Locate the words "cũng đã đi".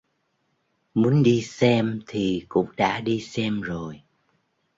2.49-3.21